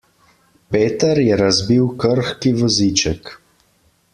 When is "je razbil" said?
1.23-1.85